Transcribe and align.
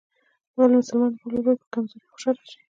ولي 0.55 0.75
مسلمان 0.81 1.11
د 1.13 1.17
بل 1.23 1.35
ورور 1.39 1.57
په 1.61 1.67
کمزورۍ 1.73 2.07
خوشحاله 2.13 2.43
سي؟ 2.49 2.57